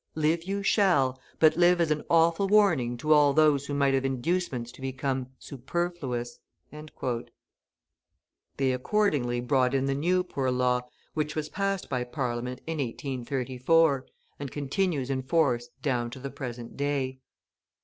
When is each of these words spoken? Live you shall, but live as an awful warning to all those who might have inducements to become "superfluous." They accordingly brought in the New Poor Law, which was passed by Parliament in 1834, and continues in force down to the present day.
Live 0.15 0.45
you 0.45 0.63
shall, 0.63 1.19
but 1.37 1.55
live 1.55 1.79
as 1.79 1.91
an 1.91 2.03
awful 2.09 2.47
warning 2.47 2.97
to 2.97 3.13
all 3.13 3.33
those 3.33 3.67
who 3.67 3.73
might 3.75 3.93
have 3.93 4.03
inducements 4.03 4.71
to 4.71 4.81
become 4.81 5.27
"superfluous." 5.37 6.39
They 8.57 8.71
accordingly 8.73 9.41
brought 9.41 9.75
in 9.75 9.85
the 9.85 9.93
New 9.93 10.23
Poor 10.23 10.49
Law, 10.49 10.89
which 11.13 11.35
was 11.35 11.49
passed 11.49 11.87
by 11.87 12.03
Parliament 12.03 12.61
in 12.65 12.79
1834, 12.79 14.07
and 14.39 14.49
continues 14.49 15.11
in 15.11 15.21
force 15.21 15.69
down 15.83 16.09
to 16.09 16.19
the 16.19 16.31
present 16.31 16.75
day. 16.75 17.19